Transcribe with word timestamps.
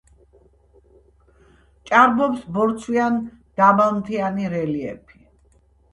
ჭარბობს 1.89 2.49
ბორცვიან-დაბალმთიანი 2.55 4.51
რელიეფი. 4.55 5.21